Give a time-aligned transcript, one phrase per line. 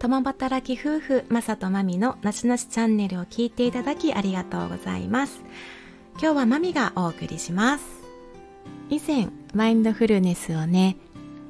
[0.00, 5.42] 共働き夫婦マサとマミのなしなしチャンネルを聞いていただきありがとうございます。
[6.12, 7.84] 今日はマミがお送りします。
[8.88, 10.96] 以前マインドフルネスをね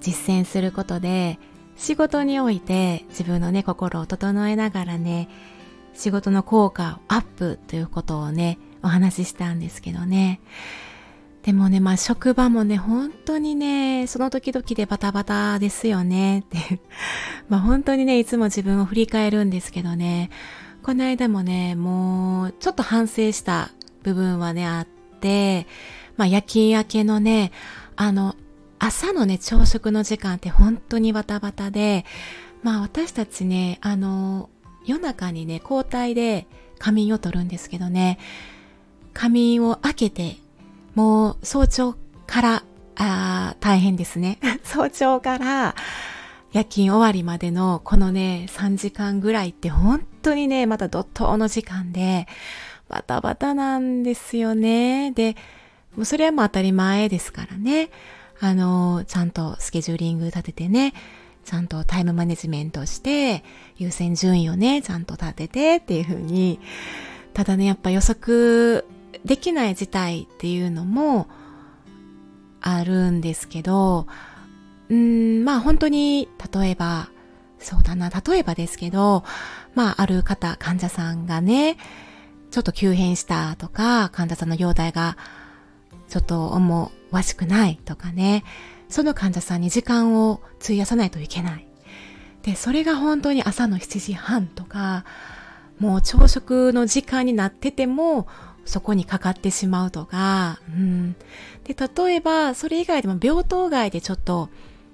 [0.00, 1.38] 実践することで
[1.76, 5.28] 仕事において自分のね心を整えながらね
[5.94, 10.40] 仕事の効果をアップということをねお話ししたんですけどね。
[11.42, 16.80] でもね、まあ職場もね、本当にね、その時々でバタバタですよねって。
[17.48, 20.30] まあ本当にね、いつも自分を振り返るんですけどね、
[20.82, 23.70] この間もね、もうちょっと反省した
[24.02, 25.66] 部分はね、あって、
[26.18, 27.52] まあ夜勤明けのね、
[27.96, 28.36] あの、
[28.78, 32.04] 朝のね、朝食の時間って本当にバタバタで、
[32.62, 34.50] まあ私たちね、あの、
[34.84, 36.46] 夜中にね、交代で
[36.78, 38.18] 仮眠を取るんですけどね、
[39.14, 40.36] 仮眠を開けて
[40.94, 41.94] もう早朝
[42.26, 42.62] から
[42.96, 44.38] あ大変ですね。
[44.64, 45.74] 早朝から
[46.52, 52.26] 夜勤終わりまでのこのね、3時間ぐらいって本当にね、また怒涛の時間で、
[52.88, 55.12] バタバタなんですよね。
[55.12, 55.36] で、
[55.96, 57.90] もうそれはもう当たり前ですからね。
[58.40, 60.92] あの、ちゃんとスケジューリング立ててね、
[61.44, 63.44] ちゃんとタイムマネジメントして、
[63.76, 66.58] 優先順位をね、ちゃんと立ててっていうふうに、
[67.32, 68.84] ただね、やっぱ予測
[69.24, 71.28] できない事態っていうのも
[72.60, 74.06] あるんですけど、
[74.88, 77.10] うん、まあ本当に、例えば、
[77.58, 79.24] そうだな、例えばですけど、
[79.74, 81.76] まあある方、患者さんがね、
[82.50, 85.16] ちょっと急変したとか、患者さんの容体が
[86.08, 88.44] ちょっと思わしくないとかね、
[88.88, 91.66] その患者さんに時間を費やさないといけない。
[92.42, 95.04] で、それが本当に朝の7時半とか、
[95.78, 98.26] もう朝食の時間になってても、
[98.64, 101.16] そこにかかってしまうとか、うん。
[101.64, 104.48] で、例えば、それ以外でも病棟外でちょっと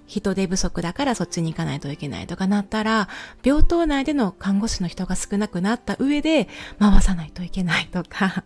[0.06, 3.08] 人手不足だからそっちに行かないといけないとかなったら、
[3.42, 6.48] 病棟内での看護師の人が少なくなった上で
[6.79, 8.45] 回さないといけないとか、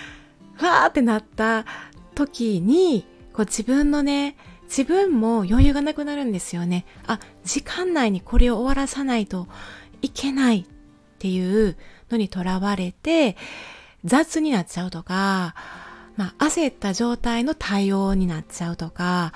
[0.60, 1.66] わーってなった
[2.14, 6.86] 時に、こう自分のね、自分も余裕がなくなるんですよね。
[7.06, 9.46] あ、時間内にこれを終わらさないと
[10.00, 10.64] いけないっ
[11.18, 11.76] ていう
[12.10, 13.36] のにとらわれて、
[14.04, 15.54] 雑になっちゃうとか、
[16.16, 19.32] まあ、焦った状態の対応になっちゃうとか、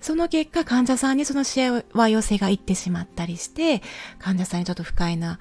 [0.00, 1.82] その結果患者さんにその幸
[2.22, 3.82] せがいってしまったりして、
[4.18, 5.38] 患者さんにちょっと不快な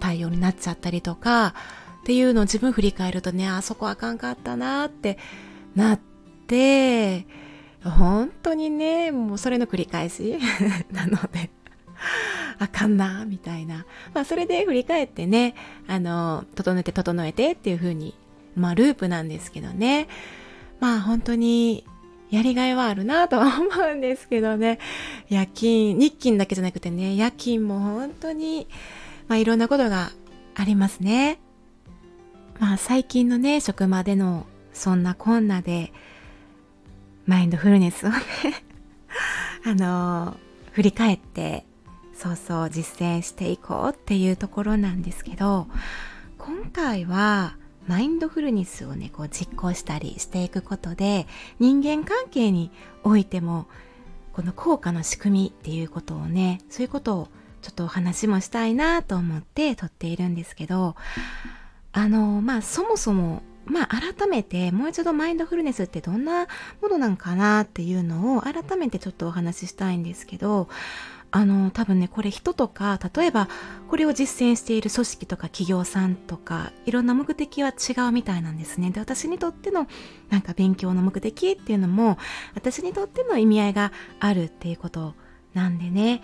[0.00, 1.54] 対応になっちゃったりとか、
[2.00, 5.18] っていうのを自分振り返るとね、あそこあかんかったなって
[5.76, 6.00] なっ
[6.46, 7.26] て、
[7.84, 10.38] 本当にね、もうそれの繰り返し
[10.90, 11.50] なので。
[12.58, 13.86] あかんな、みたいな。
[14.14, 15.54] まあ、それで振り返ってね、
[15.86, 18.14] あの、整えて整えてっていう風に、
[18.56, 20.08] まあ、ループなんですけどね。
[20.80, 21.84] まあ、本当に、
[22.30, 24.78] やりがいはあるなとは思うんですけどね。
[25.28, 28.68] 夜勤、日勤だけじゃなくてね、夜勤も本当に、
[29.28, 30.10] まあ、いろんなことが
[30.54, 31.38] ありますね。
[32.58, 35.92] まあ、最近のね、職場での、そんなこんなで、
[37.28, 38.16] マインドフルネスをね
[39.62, 40.38] あの
[40.72, 41.66] 振り返って
[42.18, 45.68] そうそう実践していこうっていうところなんですけど
[46.36, 47.56] 今回は
[47.86, 51.28] マインドフルネスをねこう実行したりしていくことで
[51.60, 52.72] 人間関係に
[53.04, 53.68] おいても
[54.32, 57.28] この効果の仕組みっていうことをねそういうことを
[57.62, 60.96] ちょっとお話もしたいなと思って撮っているんですけど
[61.92, 66.48] あのまあそもそもまあ改めてもう一度マインドフルネスってどんな
[66.82, 70.68] ものなんかなっていうのを改めてちょっとお話ししたいんですけど
[71.30, 73.48] あの多分ねこれ人とか例えば
[73.88, 78.90] これを実践している組織とか企業さんとかいろんな目的は違うみたいなんですね。
[78.90, 79.86] で私にとっての
[80.30, 82.18] なんか勉強の目的っていうのも
[82.54, 85.14] 私にとっての意味合いがあるっていうこと
[85.54, 86.22] なんでね。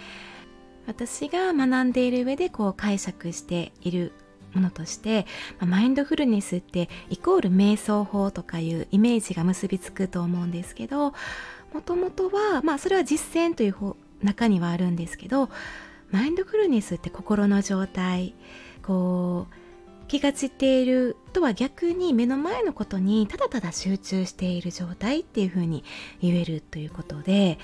[0.86, 4.12] 私が学んでいる上でこう解釈している
[4.54, 5.26] ものとして、
[5.58, 11.14] まマインドフルネスってイコール瞑想法とかいうイメージが結びつくと思うんですけど
[11.72, 15.50] もともとはまあそれは実践という中にはあるんですけど
[16.10, 18.34] マインドフルネスって心の状態
[18.82, 19.54] こう
[20.06, 25.82] 気が散っているとは逆に目の前のことにただただ集中している状態っていうふうに
[26.20, 27.58] 言えるということで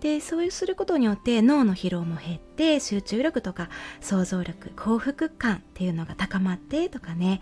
[0.00, 3.68] でそうすることによって脳の疲労も減って集中力とか
[4.00, 7.40] 想像力幸福感っていうのが高まってとかね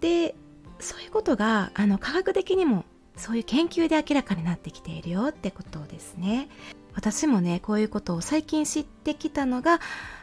[0.00, 0.34] で
[0.80, 2.84] そういうことがあの科学的にも
[3.16, 6.48] そういう研究で明らかになってきているよってことですね。
[6.94, 9.80] 私もねこういうことを最近知ってきたのが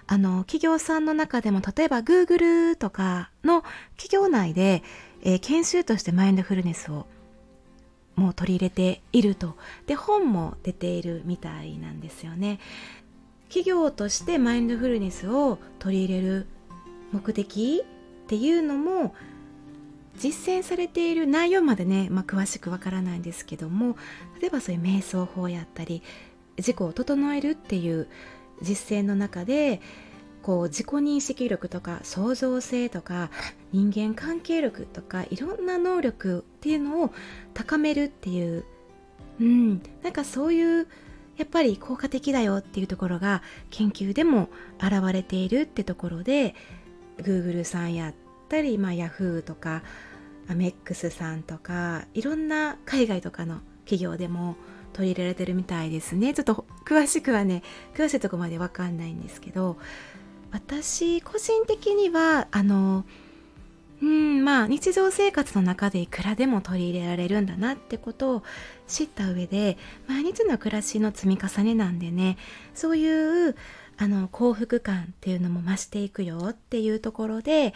[0.07, 3.63] あの企業さんの中でも例えば Google とかの
[3.97, 4.83] 企業内で、
[5.21, 7.07] えー、研修としてマインドフルネスを
[8.15, 9.55] もう取り入れていると。
[9.85, 12.59] で本も出ているみたいなんですよね。
[13.49, 16.47] 企業としてマインドフルネスを取り入れる
[17.11, 19.15] 目的っていうのも
[20.17, 23.95] 実践されている内容までね、まあ、詳しくわからないんですけども
[24.41, 26.01] 例えばそういう瞑想法やったり
[26.57, 28.07] 自己を整えるっていう
[28.61, 29.81] 実践の中で
[30.41, 33.29] こう自己認識力とか創造性とか
[33.73, 37.13] 人間関係力とかいろんな能力っていうのを
[37.53, 38.63] 高めるっていう、
[39.41, 40.87] うん、なんかそういう
[41.37, 44.49] やっぱり効果的だよっていうところが研究でも
[44.79, 46.55] 現れているってところで
[47.17, 48.13] Google さんやっ
[48.49, 49.83] たり、まあ、Yahoo とか
[50.49, 54.55] アメックスさんとかいろんな海外とかの企業でも
[54.97, 56.33] 取り入れられてるみたいですね。
[56.33, 57.61] ちょっと詳しくはね
[57.93, 59.77] 詳しいとこまで分かんないんですけど
[60.51, 63.05] 私個人的にはあの
[64.01, 68.43] うんまあ日常生活の中でいくらでも取り入れられるんだなってことを
[68.87, 69.77] 知った上で
[70.07, 72.37] 毎日の暮らしの積み重ねなんでね
[72.73, 73.55] そういう
[73.97, 77.75] あの幸福感っていうのも増していくよっていうところで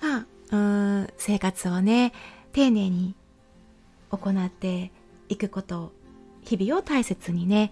[0.00, 2.12] まあうん生活をね
[2.52, 3.14] 丁寧に
[4.10, 4.90] 行って
[5.28, 5.92] いくこと
[6.46, 7.70] 日々を大切にね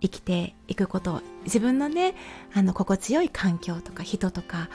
[0.00, 2.14] 生きていくこと自分のね
[2.52, 4.68] あの心地よい環境とか人とか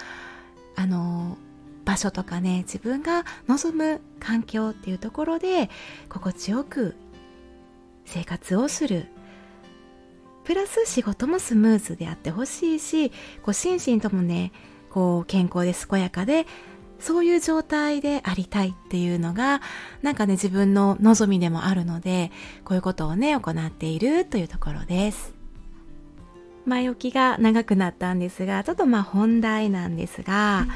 [0.75, 1.37] あの
[1.85, 5.69] 場所とかね自分が望む環境っていうところで
[6.07, 6.95] 心地よく
[8.05, 9.07] 生活をする。
[10.45, 13.11] プラス仕事もスムーズであってほしいし
[13.43, 14.51] こう心身ともね
[14.89, 16.47] こう健康で健やかで
[16.99, 19.61] そういう状態でありたいっていうのが
[20.01, 22.31] なんかね自分の望みでもあるので
[22.65, 25.33] こういうことをね行っているというところです。
[26.65, 30.67] 前置きが長くなったんですがちょっとまあ本題なんですが、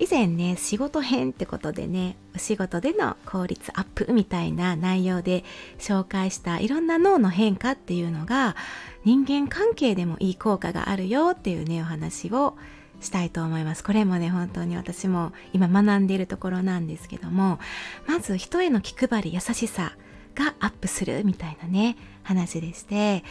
[0.00, 5.44] 以前ね仕事編ってことでねお仕事での効率アップみたいな内容で
[5.78, 8.56] 紹介したいろんな脳の変化っていうのが
[9.04, 12.56] 人間関係でもいい効果があるよっていうねお話を
[13.00, 13.82] したいと思います。
[13.82, 17.58] これもね本当に私も今学んでいるところなんですけども
[18.06, 19.92] まず人への気配り優しさ
[20.34, 23.24] がアップするみたいなね話でして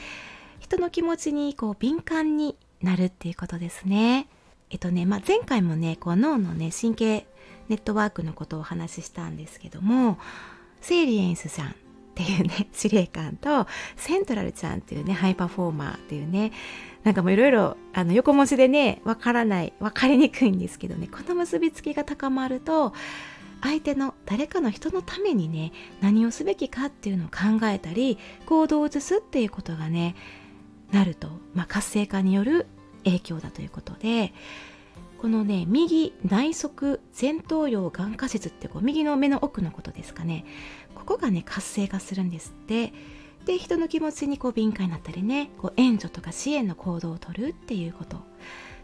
[0.60, 4.28] 人の気持ちにこう敏感になるっていうことですね。
[4.70, 7.28] えっとね、まあ、前回もねこう脳のね神経
[7.70, 10.20] ネットワークのことをお話ししたんですけども
[10.82, 11.72] セイリエンスさんっ
[12.16, 16.52] ていうね司令官とセントラルちゃんっていうねハイパフォーマーっていうね
[17.04, 22.94] なんかもういろいろあの横文字でねわからないわかりにくいんですけどねこの結びつきが高まると
[23.62, 30.16] 相手の誰かの人のためにね何をすべきかっていうのを考えたり行動を移すっていうことがね
[30.92, 32.68] なると、まあ、活性化による
[33.04, 34.34] 影響だということで
[35.20, 40.46] このね右内側前頭葉眼下節ってこう右の目の奥のことですかね
[40.96, 42.94] ここがね活性化するんですって。
[43.46, 48.18] で人の気持ちにこう敏感になったりねこう援助とか支援の行動をとるっていうこと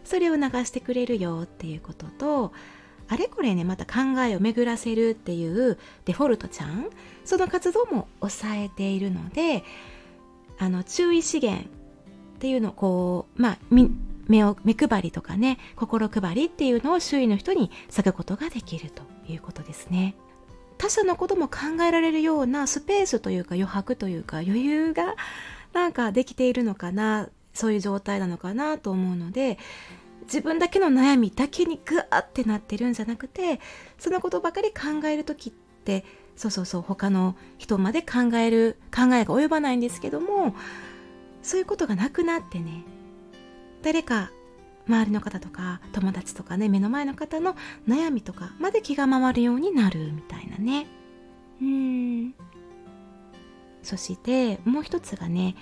[0.04, 2.54] それを流してくれるよっていうことと
[3.08, 6.90] あれこれねまた考えを巡らせるっていうデフォルトちゃん
[7.24, 9.64] その活動も抑えているので
[10.58, 11.68] あの注意資源っ
[12.40, 13.58] ていうのをこうまあ
[14.28, 20.16] 目を目配りとかね心配りっていうのを周囲の人に咲くことができるということですね。
[20.78, 25.16] 他者のことも考えられるようなスペースというか余白というか余裕が
[25.74, 29.58] なんかできているのかなそういう状態なのかなと思うので
[30.24, 33.60] 自分だけの悩みだけにグワってなってるんじゃなくて
[33.98, 36.04] そのことばかり考える時って
[36.36, 40.56] そうそうそう他の人まで考える考えが及ばないんですけども
[41.42, 42.84] そういうことがなくなってね
[43.84, 44.32] 誰か
[44.88, 47.56] 周りの方とか友達とかね目の前の方の
[47.88, 50.35] 悩みとかまで気が回るようになるみたいな。
[50.56, 50.88] ね。
[51.62, 52.34] うん。
[53.84, 55.56] そしてもう一つがね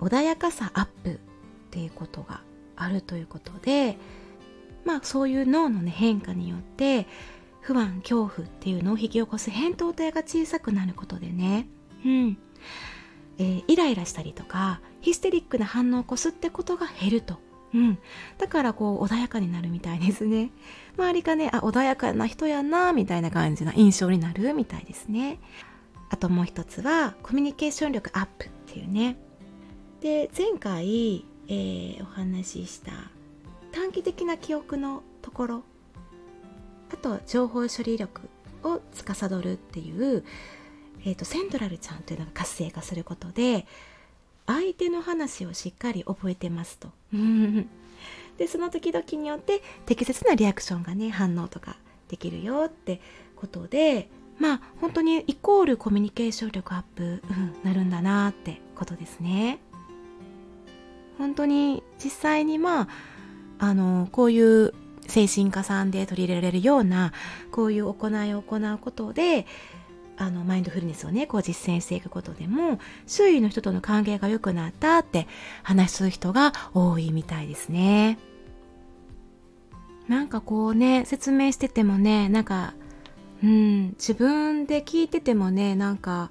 [0.00, 1.18] 穏やかさアップっ
[1.70, 2.42] ていうことが
[2.76, 3.98] あるということで
[4.84, 7.06] まあそういう脳の、ね、変化によって
[7.60, 11.68] 不安恐怖っていうのを引き起こす扁桃体が小さくなることでね、
[12.04, 12.38] うん。
[13.38, 17.38] えー、イライラしたりとかヒステリックな反応を起こすってことが減ると。
[17.74, 17.98] うん。
[18.38, 20.50] だからこう穏やかになるみたいですね。
[20.96, 25.38] 周りがね、あ、穏やかな人やな、みたいな感じな印象になるみたいですね。
[26.10, 29.16] あともう一つはコミュニケーション力アップっていうね。
[30.00, 32.92] で、前回、えー、お話しした
[33.72, 35.62] 短期的な記憶のところ、
[36.92, 38.28] あと情報処理力
[38.62, 40.24] を司るっていう、
[41.04, 43.66] えーとセントラルちゃんというのが活性化することで
[44.46, 46.90] 相手の話をしっかり覚えてますと。
[48.38, 51.76] でその時々によって適切なリアクションがね反応とか
[52.08, 53.00] できるよって
[53.36, 54.08] ことで
[54.38, 59.58] まあ本当にイコールコミュニケーション力アップ、うん、なるんだなってことですね。
[61.18, 62.88] 本当に実際にまあ
[63.58, 64.74] あのこういう
[65.06, 67.12] 精神科さんで取り入れられるような
[67.50, 69.46] こういう行いを行うことで
[70.16, 75.26] あのマインドフルネスをねこう実践していくことでも周囲の人との関係が良くなったって
[75.62, 78.18] 話す人が多いみたいですね。
[80.08, 82.74] なんかこうね説明しててもねなんか
[83.42, 86.30] うん自分で聞いててもねなんか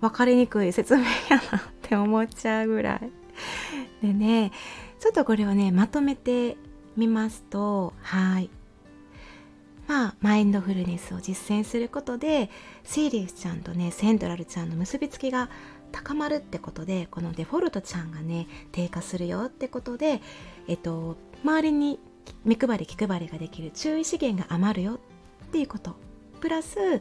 [0.00, 3.10] 分かりにくい説明やなって思っちゃうぐらい。
[4.02, 4.52] でね
[4.98, 6.56] ちょっとこれをねまとめて
[6.96, 8.50] みますとはい。
[9.90, 12.48] まあ、マインドフルネスを実践することで
[12.84, 15.50] シーリウスちゃんとねセントラルちゃんの結びつきが
[15.90, 20.20] 高まるってことでこのデフォルトちゃんがね低下するよってことで、
[20.68, 21.98] えっと、周りに
[22.44, 25.00] 目配り気配りができる注意資源が余るよ
[25.46, 25.96] っていうこと。
[26.40, 27.00] プラス、え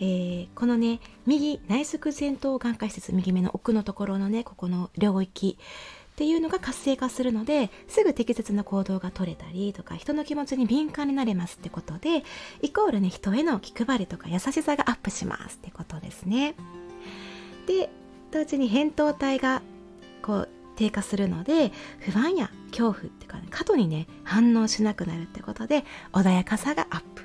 [0.00, 5.58] ー、このね右内側前頭眼科施設右目の奥のところのねここの領域
[6.20, 12.24] っていうのが活性化するのですぐ適切な行動が取れたりとか人の気持ちに敏感になれますってことで
[12.60, 16.56] イコールね人への気配りとか優しさがアップしますってことですね。
[17.66, 17.88] で
[18.32, 19.62] 同時に扁桃体が
[20.20, 27.22] こう低下するので不安や恐怖っていうか、ね、過度にね反応しなくなるってことで穏やかさがアップ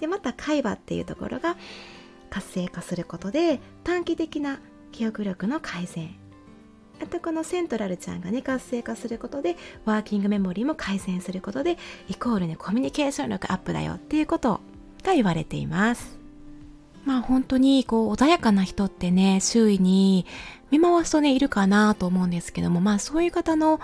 [0.00, 1.56] でまた海馬っていうところが
[2.28, 6.21] 活性化することで短期的な記憶力の改善
[7.02, 11.76] あとこのセントラルちゃんがね活性化することでワーキングメモリーも改善することで
[12.08, 14.60] イコールねコミュニケーション力アップだよっていうこと
[15.02, 16.16] が言われています。
[17.04, 20.26] まあ本当にこう穏やかな人ってね周囲に
[20.70, 23.80] 見回すとねいるかなと思うんですけどもまあそういう方の思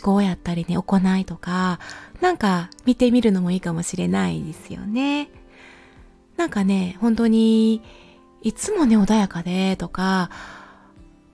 [0.00, 1.80] 考やったりね行いとか
[2.20, 5.30] なんか見てみるのもいいかもしれないですよね。
[6.36, 7.82] なんかね本当に
[8.42, 10.30] いつもね穏やかでとか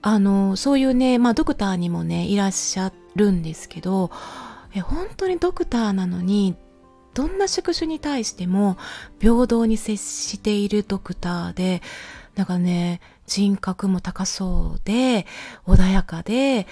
[0.01, 4.11] あの、そういうね、まあドクターにもね、いらっしゃるんですけど、
[4.73, 6.55] え本当にドクターなのに、
[7.13, 8.77] どんな職種に対しても
[9.19, 11.81] 平等に接しているドクターで、
[12.35, 15.25] なんかね、人格も高そうで、
[15.67, 16.67] 穏やかで、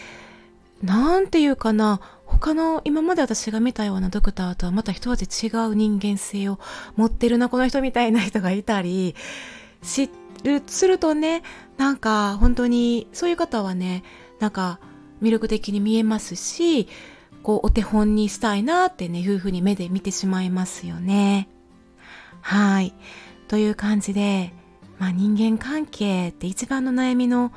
[0.81, 6.59] なんていうかな、他の今まで私が見たようなドクターとはまた一味違う人間性を
[6.95, 9.15] 持ってるな、この人みたいな人がいたり、
[9.81, 11.43] 知ってる、するとね、
[11.77, 14.03] なんか本当にそういう方はね、
[14.39, 14.79] なんか
[15.21, 16.87] 魅力的に見えますし、
[17.43, 21.47] こうお手本にしたいなってね、いうふうに目で見てしまいますよね。
[22.41, 22.93] はい。
[23.47, 24.53] という感じで、
[24.99, 27.51] まあ人間関係って一番の悩みの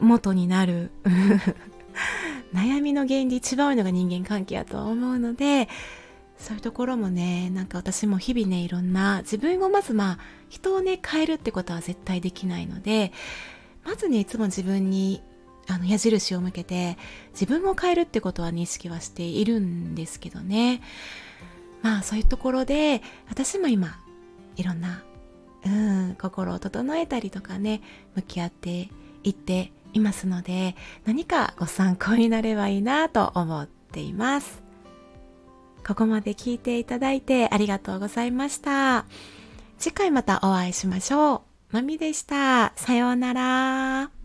[0.00, 0.90] 元になる
[2.52, 5.68] 悩みの原因で一番多いのが人間関係やと思うので、
[6.38, 13.12] そういうところもね、なんか私も日々ね、いろんな自分をまずまあ人をね、変えるってことは絶対できないので、
[13.84, 15.22] まずね、いつも自分に
[15.68, 16.96] あの矢印を向けて
[17.32, 20.80] 自分を変えるってことは認識はしているんですけどね。
[21.82, 23.98] まあそういうところで私も今
[24.56, 25.04] いろんな、
[25.64, 27.80] うん、心を整えたりとかね、
[28.14, 28.88] 向き合って
[29.24, 34.65] いっていますので何かご参考になればいいなと思っています。
[35.86, 39.04] ここまで聞いていただいてありがとうございました。
[39.78, 41.40] 次回またお会いしましょう。
[41.70, 42.72] まみでした。
[42.76, 44.15] さようなら。